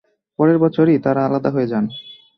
পরের 0.39 0.57
বছরই 0.59 0.97
তারা 1.05 1.21
আলাদা 1.25 1.49
হয়ে 1.51 1.67
যান। 1.67 1.85